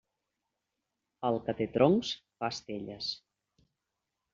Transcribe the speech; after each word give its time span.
El 1.29 1.39
que 1.49 1.57
té 1.61 1.69
troncs 1.77 2.17
fa 2.41 2.53
estelles. 2.59 3.15